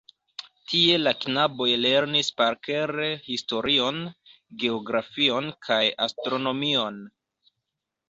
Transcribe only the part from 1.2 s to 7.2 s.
knaboj lernis parkere historion, geografion kaj astronomion.